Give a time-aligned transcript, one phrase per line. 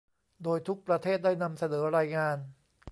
[0.43, 2.37] โดยทุกประเทศได้นำเสนอรายงาน